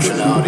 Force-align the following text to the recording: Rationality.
Rationality. 0.00 0.39